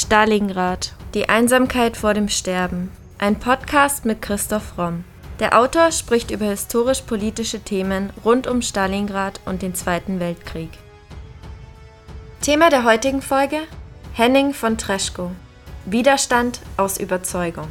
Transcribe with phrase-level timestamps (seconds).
[0.00, 0.92] Stalingrad.
[1.14, 2.92] Die Einsamkeit vor dem Sterben.
[3.18, 5.02] Ein Podcast mit Christoph Romm.
[5.40, 10.70] Der Autor spricht über historisch-politische Themen rund um Stalingrad und den Zweiten Weltkrieg.
[12.42, 13.58] Thema der heutigen Folge:
[14.12, 15.32] Henning von Treschko.
[15.84, 17.66] Widerstand aus Überzeugung.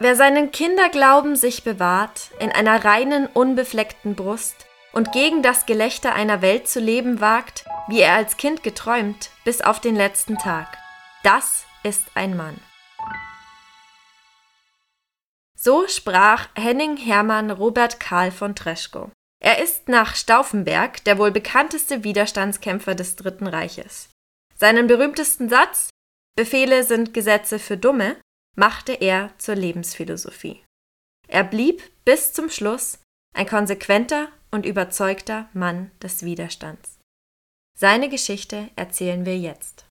[0.00, 6.40] Wer seinen Kinderglauben sich bewahrt, in einer reinen, unbefleckten Brust, und gegen das Gelächter einer
[6.40, 10.78] Welt zu leben wagt, wie er als Kind geträumt, bis auf den letzten Tag.
[11.24, 12.58] Das ist ein Mann.
[15.56, 19.10] So sprach Henning Hermann Robert Karl von Treschko.
[19.40, 24.10] Er ist nach Stauffenberg der wohl bekannteste Widerstandskämpfer des Dritten Reiches.
[24.54, 25.90] Seinen berühmtesten Satz
[26.36, 28.16] Befehle sind Gesetze für Dumme
[28.58, 30.64] machte er zur Lebensphilosophie.
[31.28, 32.98] Er blieb bis zum Schluss
[33.34, 36.98] ein konsequenter und überzeugter Mann des Widerstands.
[37.78, 39.86] Seine Geschichte erzählen wir jetzt.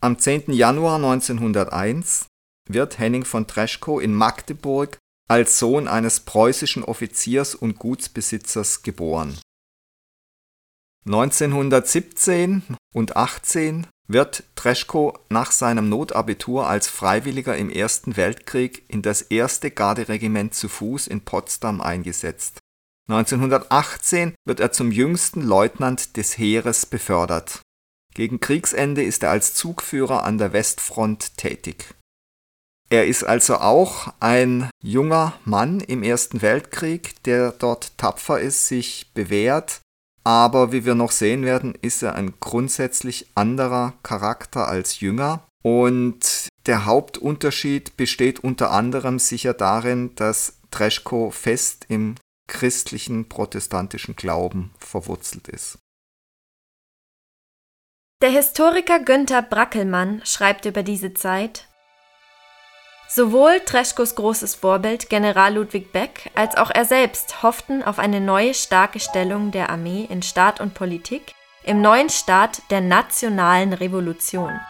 [0.00, 0.52] Am 10.
[0.52, 2.28] Januar 1901
[2.68, 9.40] wird Henning von Treschko in Magdeburg als Sohn eines preußischen Offiziers und Gutsbesitzers geboren.
[11.06, 19.22] 1917 und 18 wird Treschko nach seinem Notabitur als Freiwilliger im Ersten Weltkrieg in das
[19.22, 22.58] erste Garderegiment zu Fuß in Potsdam eingesetzt.
[23.08, 27.60] 1918 wird er zum jüngsten Leutnant des Heeres befördert.
[28.14, 31.94] Gegen Kriegsende ist er als Zugführer an der Westfront tätig.
[32.90, 39.12] Er ist also auch ein junger Mann im Ersten Weltkrieg, der dort tapfer ist, sich
[39.12, 39.82] bewährt
[40.28, 45.42] aber wie wir noch sehen werden, ist er ein grundsätzlich anderer Charakter als Jünger.
[45.62, 54.70] Und der Hauptunterschied besteht unter anderem sicher darin, dass Treschko fest im christlichen protestantischen Glauben
[54.78, 55.78] verwurzelt ist.
[58.20, 61.67] Der Historiker Günther Brackelmann schreibt über diese Zeit
[63.10, 68.52] Sowohl Treschkos großes Vorbild General Ludwig Beck als auch er selbst hofften auf eine neue
[68.52, 71.32] starke Stellung der Armee in Staat und Politik
[71.64, 74.60] im neuen Staat der nationalen Revolution.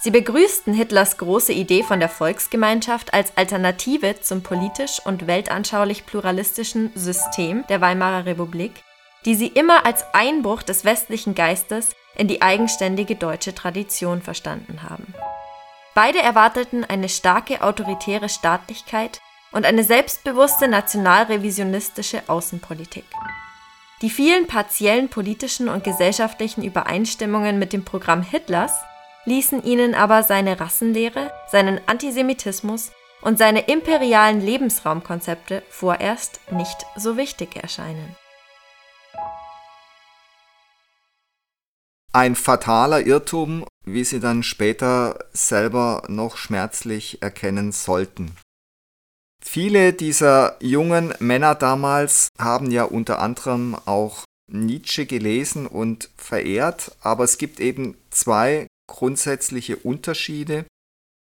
[0.00, 6.92] Sie begrüßten Hitlers große Idee von der Volksgemeinschaft als Alternative zum politisch und weltanschaulich pluralistischen
[6.94, 8.82] System der Weimarer Republik,
[9.24, 15.14] die sie immer als Einbruch des westlichen Geistes in die eigenständige deutsche Tradition verstanden haben
[16.00, 19.20] Beide erwarteten eine starke autoritäre Staatlichkeit
[19.50, 23.04] und eine selbstbewusste nationalrevisionistische Außenpolitik.
[24.00, 28.74] Die vielen partiellen politischen und gesellschaftlichen Übereinstimmungen mit dem Programm Hitlers
[29.24, 32.92] ließen ihnen aber seine Rassenlehre, seinen Antisemitismus
[33.22, 38.14] und seine imperialen Lebensraumkonzepte vorerst nicht so wichtig erscheinen.
[42.12, 48.32] Ein fataler Irrtum, wie sie dann später selber noch schmerzlich erkennen sollten.
[49.42, 57.24] Viele dieser jungen Männer damals haben ja unter anderem auch Nietzsche gelesen und verehrt, aber
[57.24, 60.64] es gibt eben zwei grundsätzliche Unterschiede.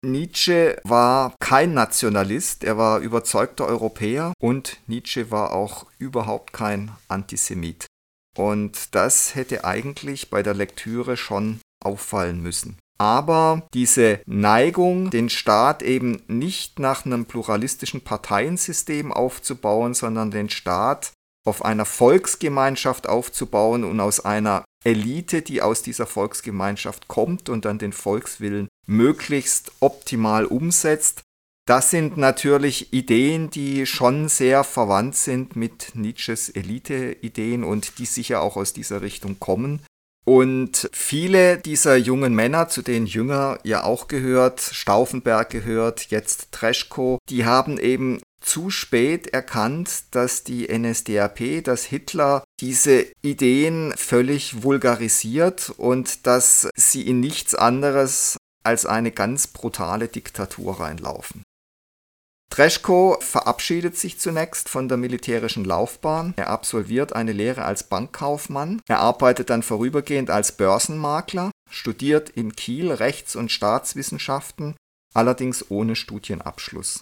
[0.05, 7.87] Nietzsche war kein Nationalist, er war überzeugter Europäer und Nietzsche war auch überhaupt kein Antisemit.
[8.37, 12.79] Und das hätte eigentlich bei der Lektüre schon auffallen müssen.
[12.99, 21.13] Aber diese Neigung, den Staat eben nicht nach einem pluralistischen Parteiensystem aufzubauen, sondern den Staat
[21.45, 27.79] auf einer Volksgemeinschaft aufzubauen und aus einer Elite, die aus dieser Volksgemeinschaft kommt und dann
[27.79, 31.23] den Volkswillen möglichst optimal umsetzt,
[31.65, 38.43] das sind natürlich Ideen, die schon sehr verwandt sind mit Nietzsches Elite-Ideen und die sicher
[38.43, 39.81] auch aus dieser Richtung kommen.
[40.25, 47.19] Und viele dieser jungen Männer, zu denen Jünger ja auch gehört, Stauffenberg gehört, jetzt Treschko,
[47.29, 55.71] die haben eben zu spät erkannt, dass die NSDAP, dass Hitler diese Ideen völlig vulgarisiert
[55.77, 61.43] und dass sie in nichts anderes als eine ganz brutale Diktatur reinlaufen.
[62.53, 66.35] Treschko verabschiedet sich zunächst von der militärischen Laufbahn.
[66.37, 68.83] Er absolviert eine Lehre als Bankkaufmann.
[68.87, 74.77] Er arbeitet dann vorübergehend als Börsenmakler, studiert in Kiel Rechts- und Staatswissenschaften,
[75.15, 77.01] allerdings ohne Studienabschluss.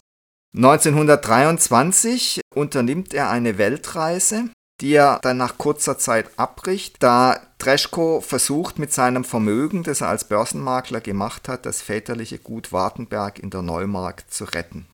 [0.57, 4.51] 1923 unternimmt er eine Weltreise,
[4.81, 10.11] die er dann nach kurzer Zeit abbricht, da Treschko versucht mit seinem Vermögen, das er
[10.11, 14.87] als Börsenmakler gemacht hat, das väterliche Gut Wartenberg in der Neumark zu retten.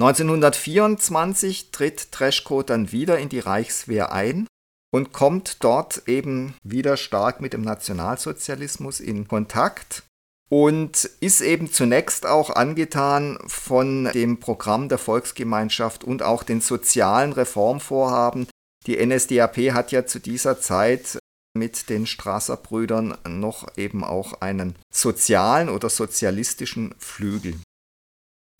[0.00, 4.46] 1924 tritt Treschko dann wieder in die Reichswehr ein
[4.90, 10.04] und kommt dort eben wieder stark mit dem Nationalsozialismus in Kontakt
[10.50, 17.34] und ist eben zunächst auch angetan von dem Programm der Volksgemeinschaft und auch den sozialen
[17.34, 18.48] Reformvorhaben.
[18.86, 21.18] Die NSDAP hat ja zu dieser Zeit
[21.52, 27.54] mit den Strasser Brüdern noch eben auch einen sozialen oder sozialistischen Flügel.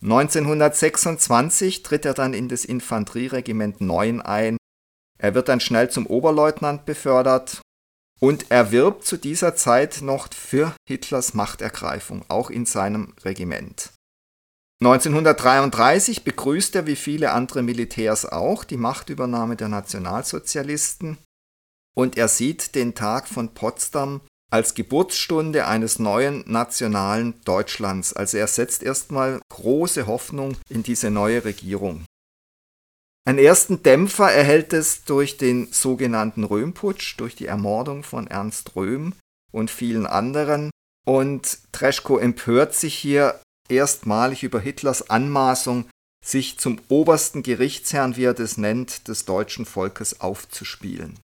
[0.03, 4.57] 1926 tritt er dann in das Infanterieregiment 9 ein.
[5.19, 7.61] Er wird dann schnell zum Oberleutnant befördert
[8.19, 13.91] und er wirbt zu dieser Zeit noch für Hitlers Machtergreifung, auch in seinem Regiment.
[14.83, 21.19] 1933 begrüßt er wie viele andere Militärs auch die Machtübernahme der Nationalsozialisten
[21.95, 24.21] und er sieht den Tag von Potsdam
[24.51, 28.13] als Geburtsstunde eines neuen nationalen Deutschlands.
[28.13, 32.05] Also er setzt erstmal große Hoffnung in diese neue Regierung.
[33.25, 39.13] Einen ersten Dämpfer erhält es durch den sogenannten Röhmputsch, durch die Ermordung von Ernst Röhm
[39.53, 40.69] und vielen anderen.
[41.07, 43.39] Und Treschko empört sich hier
[43.69, 45.85] erstmalig über Hitlers Anmaßung,
[46.25, 51.19] sich zum obersten Gerichtsherrn, wie er das nennt, des deutschen Volkes aufzuspielen.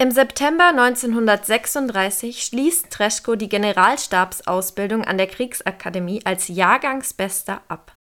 [0.00, 7.96] Im September 1936 schließt Treschko die Generalstabsausbildung an der Kriegsakademie als Jahrgangsbester ab.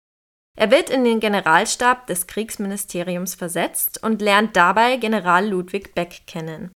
[0.59, 6.71] Er wird in den Generalstab des Kriegsministeriums versetzt und lernt dabei General Ludwig Beck kennen.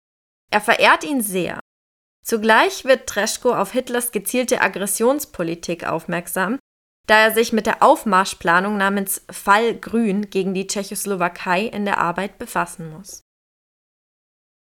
[0.51, 1.59] Er verehrt ihn sehr.
[2.23, 6.59] Zugleich wird Treschko auf Hitlers gezielte Aggressionspolitik aufmerksam,
[7.07, 12.37] da er sich mit der Aufmarschplanung namens Fall Grün gegen die Tschechoslowakei in der Arbeit
[12.37, 13.23] befassen muss.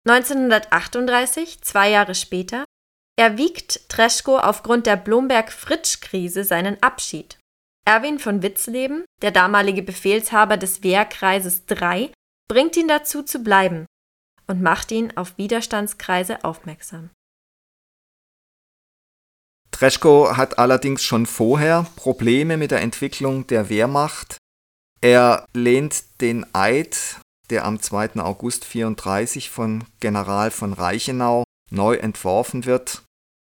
[0.07, 2.65] 1938, zwei Jahre später,
[3.19, 7.37] erwiegt Treschko aufgrund der Blomberg-Fritsch-Krise seinen Abschied.
[7.85, 12.11] Erwin von Witzleben, der damalige Befehlshaber des Wehrkreises 3,
[12.47, 13.85] bringt ihn dazu zu bleiben
[14.47, 17.09] und macht ihn auf Widerstandskreise aufmerksam.
[19.71, 24.37] Treschko hat allerdings schon vorher Probleme mit der Entwicklung der Wehrmacht.
[24.99, 27.19] Er lehnt den Eid,
[27.51, 28.15] der am 2.
[28.15, 33.03] August 34 von General von Reichenau neu entworfen wird,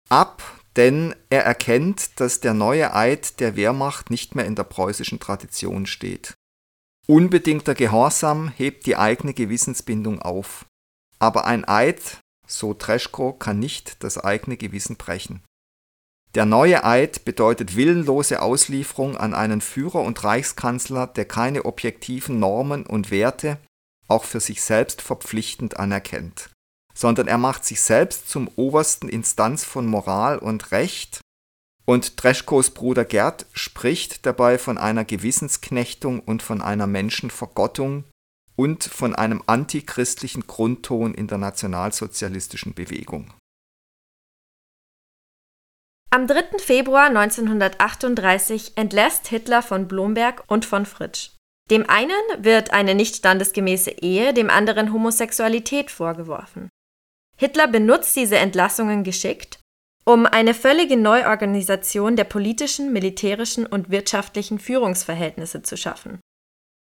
[0.09, 0.43] ab
[0.77, 5.87] denn er erkennt, dass der neue Eid der Wehrmacht nicht mehr in der preußischen Tradition
[5.87, 6.35] steht.
[7.09, 10.67] Unbedingter Gehorsam hebt die eigene Gewissensbindung auf.
[11.19, 15.43] Aber ein Eid, so Treschko, kann nicht das eigene Gewissen brechen.
[16.37, 22.87] Der neue Eid bedeutet willenlose Auslieferung an einen Führer und Reichskanzler, der keine objektiven Normen
[22.87, 23.59] und Werte,
[24.09, 26.51] auch für sich selbst verpflichtend anerkennt
[26.99, 31.21] sondern er macht sich selbst zum obersten Instanz von Moral und Recht.
[31.85, 38.03] Und Treschkos Bruder Gerd spricht dabei von einer Gewissensknechtung und von einer Menschenvergottung
[38.57, 43.33] und von einem antichristlichen Grundton in der nationalsozialistischen Bewegung.
[46.11, 46.59] Am 3.
[46.59, 51.31] Februar 1938 entlässt Hitler von Blomberg und von Fritsch.
[51.71, 56.69] Dem einen wird eine nicht standesgemäße Ehe, dem anderen Homosexualität vorgeworfen.
[57.37, 59.61] Hitler benutzt diese Entlassungen geschickt,
[60.05, 66.21] um eine völlige Neuorganisation der politischen, militärischen und wirtschaftlichen Führungsverhältnisse zu schaffen.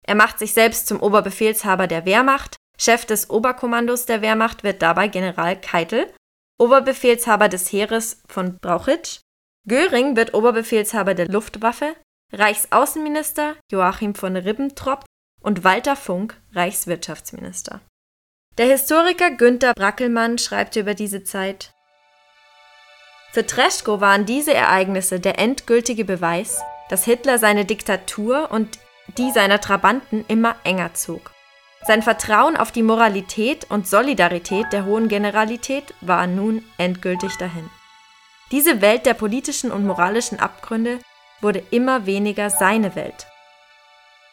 [0.06, 5.08] Er macht sich selbst zum Oberbefehlshaber der Wehrmacht, Chef des Oberkommandos der Wehrmacht wird dabei
[5.08, 6.12] General Keitel,
[6.60, 9.20] Oberbefehlshaber des Heeres von Brauchitsch,
[9.68, 11.96] Göring wird Oberbefehlshaber der Luftwaffe,
[12.34, 15.06] Reichsaußenminister Joachim von Ribbentrop
[15.42, 17.82] und Walter Funk Reichswirtschaftsminister
[18.58, 21.74] der Historiker Günter Brackelmann schreibt über diese Zeit:
[23.32, 28.78] Für Treschko waren diese Ereignisse der endgültige Beweis, dass Hitler seine Diktatur und
[29.18, 31.32] die seiner Trabanten immer enger zog.
[31.86, 37.70] Sein Vertrauen auf die Moralität und Solidarität der hohen Generalität war nun endgültig dahin.
[38.52, 41.00] Diese Welt der politischen und moralischen Abgründe
[41.44, 43.28] wurde immer weniger seine Welt.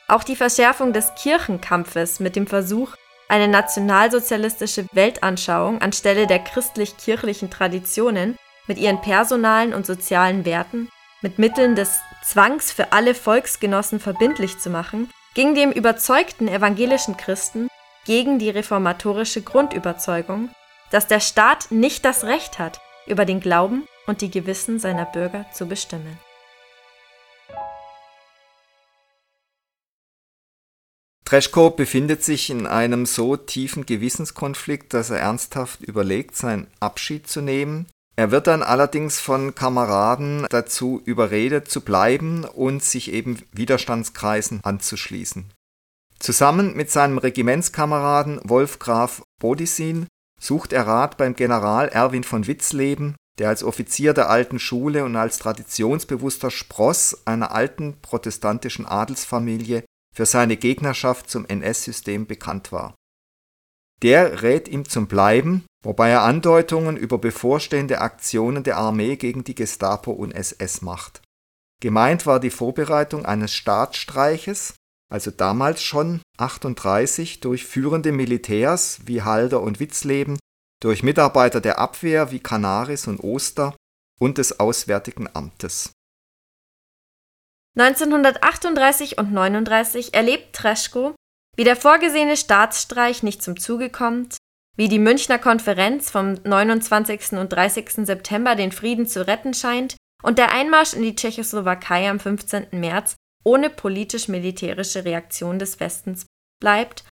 [0.09, 2.95] Auch die Verschärfung des Kirchenkampfes mit dem Versuch,
[3.29, 8.37] eine nationalsozialistische Weltanschauung anstelle der christlich-kirchlichen Traditionen
[8.67, 10.89] mit ihren personalen und sozialen Werten
[11.23, 17.69] mit Mitteln des Zwangs für alle Volksgenossen verbindlich zu machen, ging dem überzeugten evangelischen Christen
[18.05, 20.51] gegen die reformatorische Grundüberzeugung,
[20.91, 25.47] dass der Staat nicht das Recht hat, über den Glauben und die Gewissen seiner Bürger
[25.53, 26.19] zu bestimmen.
[31.31, 37.41] Treschko befindet sich in einem so tiefen Gewissenskonflikt, dass er ernsthaft überlegt, seinen Abschied zu
[37.41, 37.87] nehmen.
[38.17, 45.53] Er wird dann allerdings von Kameraden dazu überredet zu bleiben und sich eben Widerstandskreisen anzuschließen.
[46.19, 50.09] Zusammen mit seinem Regimentskameraden Wolf Graf Bodissin
[50.41, 55.15] sucht er Rat beim General Erwin von Witzleben, der als Offizier der alten Schule und
[55.15, 62.95] als traditionsbewusster Spross einer alten protestantischen Adelsfamilie für seine Gegnerschaft zum NS-System bekannt war.
[64.03, 69.55] Der rät ihm zum Bleiben, wobei er Andeutungen über bevorstehende Aktionen der Armee gegen die
[69.55, 71.23] Gestapo und SS macht.
[71.81, 74.75] Gemeint war die Vorbereitung eines Staatsstreiches,
[75.11, 80.39] also damals schon 38 durch führende Militärs wie Halder und Witzleben,
[80.81, 83.75] durch Mitarbeiter der Abwehr wie Canaris und Oster
[84.19, 85.93] und des Auswärtigen Amtes.
[87.79, 91.15] 1938 und 39 erlebt Treschko,
[91.57, 94.37] wie der vorgesehene Staatsstreich nicht zum Zuge kommt,
[94.77, 97.33] wie die Münchner Konferenz vom 29.
[97.33, 98.07] und 30.
[98.07, 102.69] September den Frieden zu retten scheint und der Einmarsch in die Tschechoslowakei am 15.
[102.73, 106.27] März ohne politisch-militärische Reaktion des Westens
[106.61, 107.05] bleibt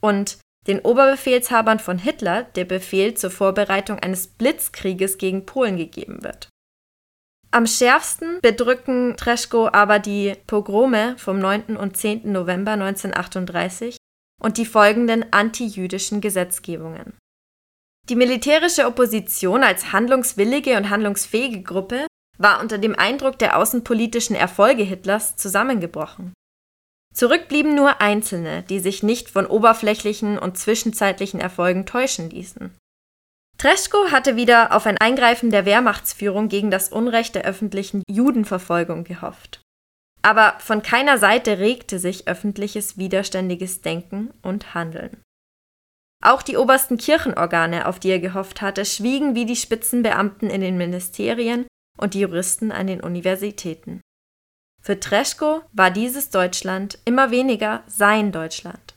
[0.00, 6.48] und den Oberbefehlshabern von Hitler der Befehl zur Vorbereitung eines Blitzkrieges gegen Polen gegeben wird.
[7.54, 11.76] Am schärfsten bedrücken Treschko aber die Pogrome vom 9.
[11.76, 12.32] und 10.
[12.32, 13.98] November 1938
[14.40, 17.12] und die folgenden antijüdischen Gesetzgebungen.
[18.08, 22.06] Die militärische Opposition als handlungswillige und handlungsfähige Gruppe
[22.38, 26.32] war unter dem Eindruck der außenpolitischen Erfolge Hitlers zusammengebrochen.
[27.14, 32.74] Zurück blieben nur Einzelne, die sich nicht von oberflächlichen und zwischenzeitlichen Erfolgen täuschen ließen.
[33.62, 39.62] Treschko hatte wieder auf ein Eingreifen der Wehrmachtsführung gegen das Unrecht der öffentlichen Judenverfolgung gehofft.
[40.20, 45.22] Aber von keiner Seite regte sich öffentliches widerständiges Denken und Handeln.
[46.24, 50.76] Auch die obersten Kirchenorgane, auf die er gehofft hatte, schwiegen wie die Spitzenbeamten in den
[50.76, 54.00] Ministerien und die Juristen an den Universitäten.
[54.80, 58.91] Für Treschko war dieses Deutschland immer weniger sein Deutschland.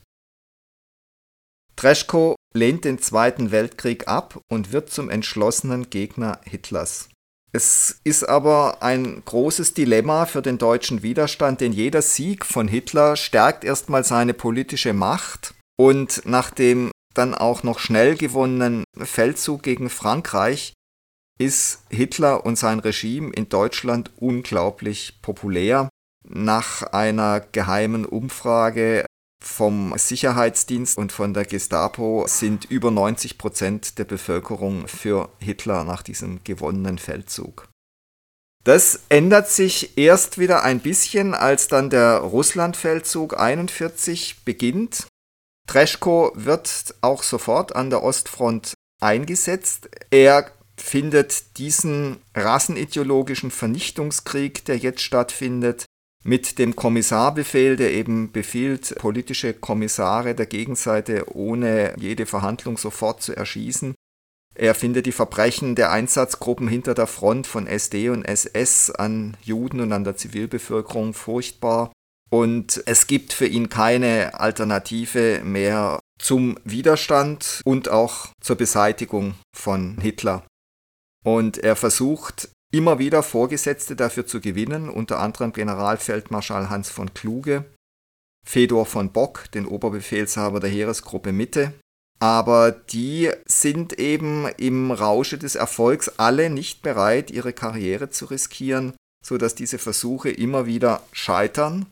[1.76, 7.10] Treschko lehnt den Zweiten Weltkrieg ab und wird zum entschlossenen Gegner Hitlers.
[7.52, 13.16] Es ist aber ein großes Dilemma für den deutschen Widerstand, denn jeder Sieg von Hitler
[13.16, 19.90] stärkt erstmal seine politische Macht und nach dem dann auch noch schnell gewonnenen Feldzug gegen
[19.90, 20.74] Frankreich
[21.40, 25.90] ist Hitler und sein Regime in Deutschland unglaublich populär.
[26.28, 29.06] Nach einer geheimen Umfrage
[29.46, 36.02] vom Sicherheitsdienst und von der Gestapo sind über 90 Prozent der Bevölkerung für Hitler nach
[36.02, 37.70] diesem gewonnenen Feldzug.
[38.64, 45.06] Das ändert sich erst wieder ein bisschen, als dann der Russlandfeldzug 41 beginnt.
[45.68, 49.90] Treschko wird auch sofort an der Ostfront eingesetzt.
[50.10, 55.86] Er findet diesen rassenideologischen Vernichtungskrieg, der jetzt stattfindet,
[56.26, 63.36] mit dem Kommissarbefehl, der eben befiehlt, politische Kommissare der Gegenseite ohne jede Verhandlung sofort zu
[63.36, 63.94] erschießen.
[64.56, 69.82] Er findet die Verbrechen der Einsatzgruppen hinter der Front von SD und SS an Juden
[69.82, 71.92] und an der Zivilbevölkerung furchtbar.
[72.32, 80.00] Und es gibt für ihn keine Alternative mehr zum Widerstand und auch zur Beseitigung von
[80.02, 80.44] Hitler.
[81.24, 87.66] Und er versucht immer wieder Vorgesetzte dafür zu gewinnen, unter anderem Generalfeldmarschall Hans von Kluge,
[88.46, 91.74] Fedor von Bock, den Oberbefehlshaber der Heeresgruppe Mitte.
[92.20, 98.94] Aber die sind eben im Rausche des Erfolgs alle nicht bereit, ihre Karriere zu riskieren,
[99.24, 101.88] sodass diese Versuche immer wieder scheitern.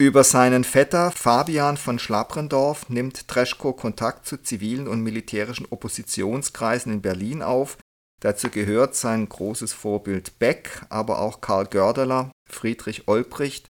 [0.00, 7.02] Über seinen Vetter Fabian von Schlabrendorf nimmt Treschko Kontakt zu zivilen und militärischen Oppositionskreisen in
[7.02, 7.78] Berlin auf,
[8.20, 13.68] Dazu gehört sein großes Vorbild Beck, aber auch Karl Gördeler, Friedrich Olbricht,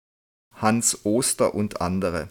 [0.53, 2.29] Hans Oster und andere.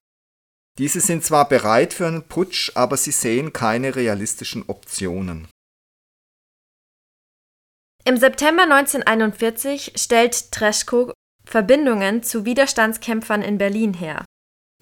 [0.78, 5.48] Diese sind zwar bereit für einen Putsch, aber sie sehen keine realistischen Optionen.
[8.04, 11.12] Im September 1941 stellt Treschko
[11.46, 14.24] Verbindungen zu Widerstandskämpfern in Berlin her.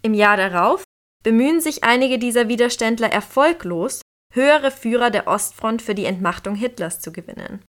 [0.03, 0.85] Im Jahr darauf
[1.23, 4.01] bemühen sich einige dieser Widerständler erfolglos
[4.33, 7.63] höhere Führer der Ostfront für die Entmachtung Hitlers zu gewinnen.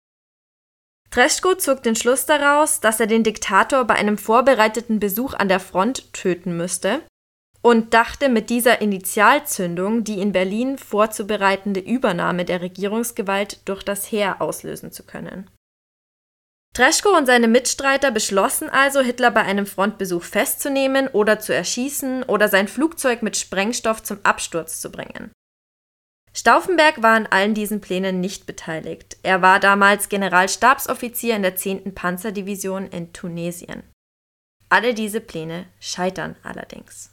[1.11, 5.61] Treschko zog den Schluss daraus, dass er den Diktator bei einem vorbereiteten Besuch an der
[5.61, 7.03] Front töten müsste
[7.61, 14.41] und dachte mit dieser Initialzündung die in Berlin vorzubereitende Übernahme der Regierungsgewalt durch das Heer
[14.41, 15.51] auslösen zu können.
[16.75, 22.49] Treschko und seine Mitstreiter beschlossen also, Hitler bei einem Frontbesuch festzunehmen oder zu erschießen oder
[22.49, 25.31] sein Flugzeug mit Sprengstoff zum Absturz zu bringen.
[26.35, 29.19] Stauffenberg war an allen diesen Plänen nicht beteiligt.
[29.23, 31.95] Er war damals Generalstabsoffizier in der 10.
[31.95, 33.83] Panzerdivision in Tunesien.
[34.71, 37.11] Alle diese Pläne scheitern allerdings.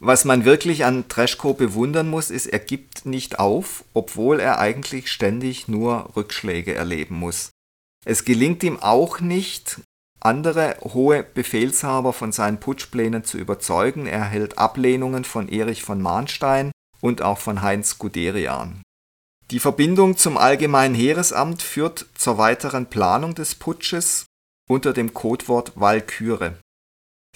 [0.00, 5.10] Was man wirklich an Treschko bewundern muss, ist, er gibt nicht auf, obwohl er eigentlich
[5.10, 7.50] ständig nur Rückschläge erleben muss.
[8.04, 9.80] Es gelingt ihm auch nicht,
[10.24, 14.06] andere hohe Befehlshaber von seinen Putschplänen zu überzeugen.
[14.06, 18.82] Er erhält Ablehnungen von Erich von Mahnstein und auch von Heinz Guderian.
[19.50, 24.24] Die Verbindung zum Allgemeinen Heeresamt führt zur weiteren Planung des Putsches
[24.68, 26.58] unter dem Codewort Walküre.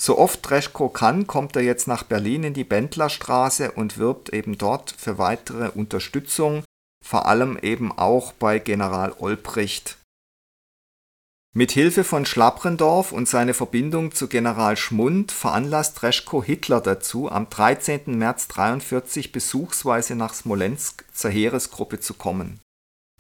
[0.00, 4.56] So oft Dreschko kann, kommt er jetzt nach Berlin in die Bendlerstraße und wirbt eben
[4.56, 6.64] dort für weitere Unterstützung,
[7.04, 9.97] vor allem eben auch bei General Olbricht
[11.54, 17.48] mit Hilfe von Schlabrendorf und seine Verbindung zu General Schmund veranlasst Reschko Hitler dazu, am
[17.48, 18.18] 13.
[18.18, 22.60] März 1943 besuchsweise nach Smolensk zur Heeresgruppe zu kommen.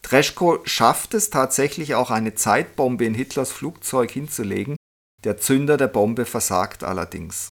[0.02, 4.76] Dreschko schafft es tatsächlich auch eine Zeitbombe in Hitlers Flugzeug hinzulegen,
[5.24, 7.48] der Zünder der Bombe versagt allerdings.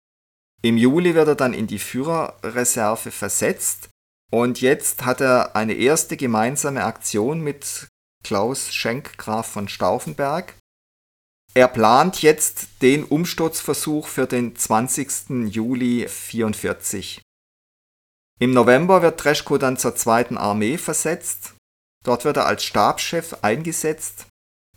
[0.61, 3.89] Im Juli wird er dann in die Führerreserve versetzt
[4.31, 7.87] und jetzt hat er eine erste gemeinsame Aktion mit
[8.23, 10.55] Klaus Schenk Graf von Stauffenberg
[11.53, 15.29] er plant jetzt den Umsturzversuch für den 20.
[15.53, 17.21] Juli 1944.
[18.39, 21.53] Im November wird Treschko dann zur zweiten Armee versetzt.
[22.03, 24.25] Dort wird er als Stabschef eingesetzt.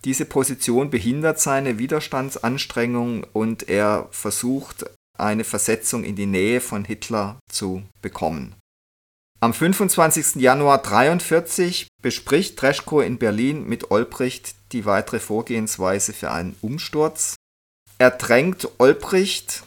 [0.05, 4.85] Diese Position behindert seine Widerstandsanstrengungen und er versucht,
[5.19, 8.55] eine Versetzung in die Nähe von Hitler zu bekommen.
[9.47, 10.43] Am 25.
[10.43, 17.37] Januar 1943 bespricht Treschko in Berlin mit Olbricht die weitere Vorgehensweise für einen Umsturz.
[17.99, 19.63] Er drängt Olbricht,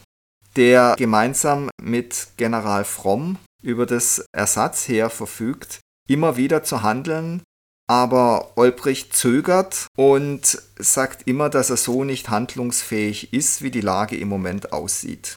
[0.58, 7.42] der gemeinsam mit General Fromm über das Ersatzheer verfügt, immer wieder zu handeln,
[7.88, 14.18] aber Olbricht zögert und sagt immer, dass er so nicht handlungsfähig ist, wie die Lage
[14.18, 15.36] im Moment aussieht.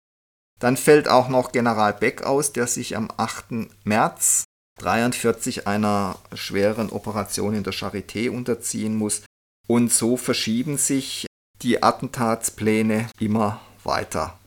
[0.62, 3.66] Dann fällt auch noch General Beck aus, der sich am 8.
[3.82, 4.44] März
[4.78, 9.22] 1943 einer schweren Operation in der Charité unterziehen muss.
[9.66, 11.26] Und so verschieben sich
[11.62, 14.38] die Attentatspläne immer weiter.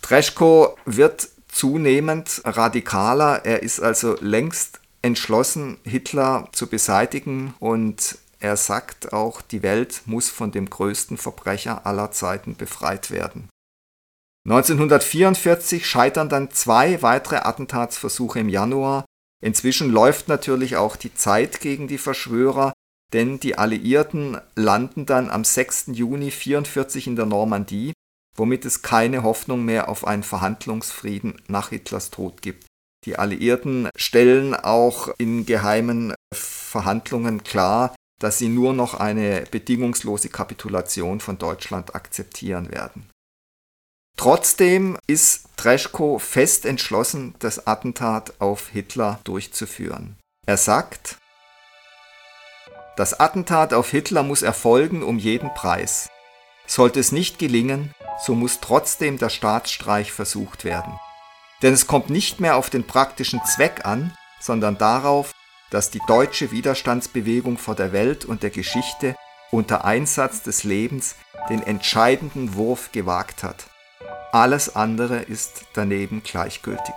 [0.00, 3.44] Treschko wird zunehmend radikaler.
[3.44, 10.30] Er ist also längst entschlossen, Hitler zu beseitigen und er sagt auch, die Welt muss
[10.30, 13.51] von dem größten Verbrecher aller Zeiten befreit werden.
[14.44, 19.04] 1944 scheitern dann zwei weitere Attentatsversuche im Januar.
[19.40, 22.72] Inzwischen läuft natürlich auch die Zeit gegen die Verschwörer,
[23.12, 25.86] denn die Alliierten landen dann am 6.
[25.88, 27.92] Juni 1944 in der Normandie,
[28.36, 32.66] womit es keine Hoffnung mehr auf einen Verhandlungsfrieden nach Hitlers Tod gibt.
[33.04, 41.20] Die Alliierten stellen auch in geheimen Verhandlungen klar, dass sie nur noch eine bedingungslose Kapitulation
[41.20, 43.11] von Deutschland akzeptieren werden.
[44.16, 50.16] Trotzdem ist Treschko fest entschlossen, das Attentat auf Hitler durchzuführen.
[50.46, 51.18] Er sagt,
[52.96, 56.08] das Attentat auf Hitler muss erfolgen um jeden Preis.
[56.66, 60.98] Sollte es nicht gelingen, so muss trotzdem der Staatsstreich versucht werden.
[61.62, 65.32] Denn es kommt nicht mehr auf den praktischen Zweck an, sondern darauf,
[65.70, 69.16] dass die deutsche Widerstandsbewegung vor der Welt und der Geschichte
[69.50, 71.16] unter Einsatz des Lebens
[71.48, 73.66] den entscheidenden Wurf gewagt hat.
[74.34, 76.94] Alles andere ist daneben gleichgültig.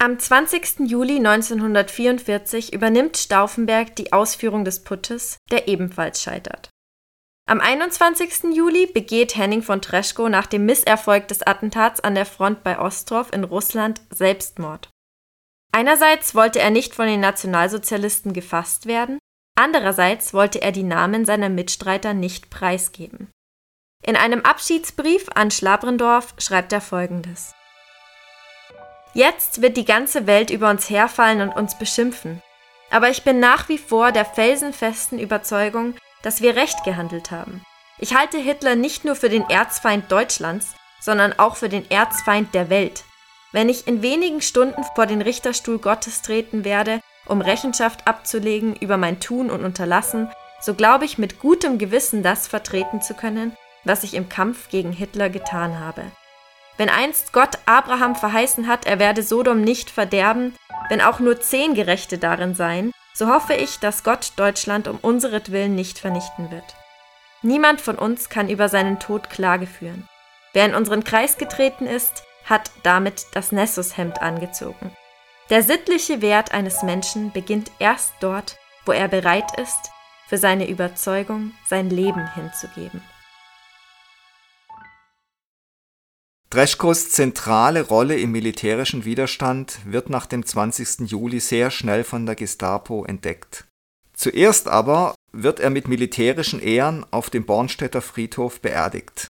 [0.00, 0.88] Am 20.
[0.88, 6.70] Juli 1944 übernimmt Stauffenberg die Ausführung des Puttes, der ebenfalls scheitert.
[7.48, 8.54] Am 21.
[8.54, 13.32] Juli begeht Henning von Treschko nach dem Misserfolg des Attentats an der Front bei Ostrov
[13.32, 14.90] in Russland Selbstmord.
[15.72, 19.18] Einerseits wollte er nicht von den Nationalsozialisten gefasst werden,
[19.56, 23.32] andererseits wollte er die Namen seiner Mitstreiter nicht preisgeben.
[24.02, 27.54] In einem Abschiedsbrief an Schlabrendorf schreibt er folgendes:
[29.12, 32.42] Jetzt wird die ganze Welt über uns herfallen und uns beschimpfen.
[32.90, 37.62] Aber ich bin nach wie vor der felsenfesten Überzeugung, dass wir recht gehandelt haben.
[37.98, 42.70] Ich halte Hitler nicht nur für den Erzfeind Deutschlands, sondern auch für den Erzfeind der
[42.70, 43.04] Welt.
[43.52, 48.96] Wenn ich in wenigen Stunden vor den Richterstuhl Gottes treten werde, um Rechenschaft abzulegen über
[48.96, 50.30] mein Tun und Unterlassen,
[50.60, 53.56] so glaube ich mit gutem Gewissen das vertreten zu können,
[53.88, 56.04] was ich im Kampf gegen Hitler getan habe.
[56.76, 60.54] Wenn einst Gott Abraham verheißen hat, er werde Sodom nicht verderben,
[60.88, 65.74] wenn auch nur zehn Gerechte darin seien, so hoffe ich, dass Gott Deutschland um unseretwillen
[65.74, 66.76] nicht vernichten wird.
[67.42, 70.08] Niemand von uns kann über seinen Tod Klage führen.
[70.52, 74.92] Wer in unseren Kreis getreten ist, hat damit das Nessushemd angezogen.
[75.50, 79.90] Der sittliche Wert eines Menschen beginnt erst dort, wo er bereit ist,
[80.28, 83.02] für seine Überzeugung sein Leben hinzugeben.
[86.50, 91.10] Dreschkos zentrale Rolle im militärischen Widerstand wird nach dem 20.
[91.10, 93.66] Juli sehr schnell von der Gestapo entdeckt.
[94.14, 99.28] Zuerst aber wird er mit militärischen Ehren auf dem Bornstädter Friedhof beerdigt.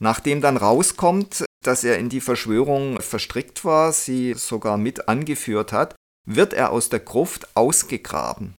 [0.00, 5.94] Nachdem dann rauskommt, dass er in die Verschwörung verstrickt war, sie sogar mit angeführt hat,
[6.26, 8.56] wird er aus der Gruft ausgegraben.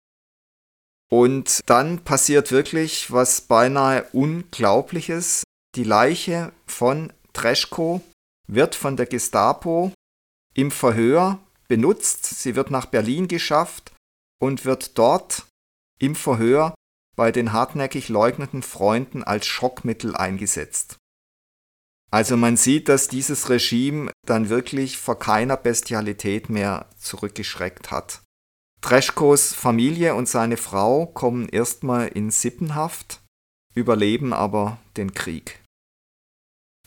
[1.10, 5.43] Und dann passiert wirklich was beinahe Unglaubliches.
[5.75, 8.02] Die Leiche von Treschko
[8.48, 9.91] wird von der Gestapo
[10.54, 12.26] im Verhör benutzt.
[12.26, 13.94] Sie wird nach Berlin geschafft
[14.41, 15.46] und wird dort
[16.00, 16.74] im Verhör
[17.15, 20.98] bei den hartnäckig leugnenden Freunden als Schockmittel eingesetzt.
[22.12, 28.22] Also man sieht, dass dieses Regime dann wirklich vor keiner Bestialität mehr zurückgeschreckt hat.
[28.82, 33.22] Treschkos Familie und seine Frau kommen erstmal in Sippenhaft,
[33.76, 35.61] überleben aber den Krieg.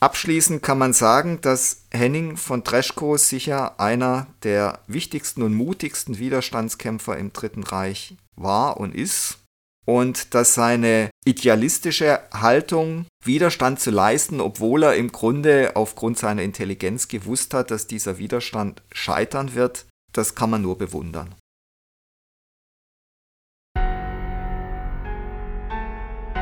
[0.01, 7.17] Abschließend kann man sagen, dass Henning von Treschko sicher einer der wichtigsten und mutigsten Widerstandskämpfer
[7.17, 9.39] im Dritten Reich war und ist
[9.85, 17.07] und dass seine idealistische Haltung, Widerstand zu leisten, obwohl er im Grunde aufgrund seiner Intelligenz
[17.07, 21.35] gewusst hat, dass dieser Widerstand scheitern wird, das kann man nur bewundern.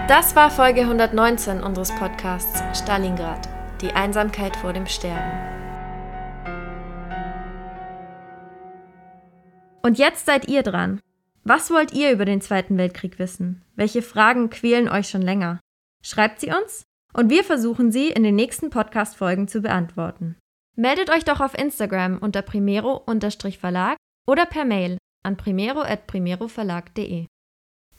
[0.10, 3.48] Das war Folge 119 unseres Podcasts Stalingrad,
[3.80, 5.32] die Einsamkeit vor dem Sterben.
[9.82, 11.00] Und jetzt seid ihr dran.
[11.46, 13.64] Was wollt ihr über den Zweiten Weltkrieg wissen?
[13.76, 15.62] Welche Fragen quälen euch schon länger?
[16.04, 20.36] Schreibt sie uns und wir versuchen sie in den nächsten Podcast-Folgen zu beantworten.
[20.76, 23.96] Meldet euch doch auf Instagram unter primero-verlag
[24.28, 27.28] oder per Mail an primero.primeroverlag.de.